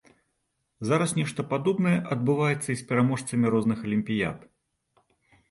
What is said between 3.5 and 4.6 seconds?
розных алімпіяд.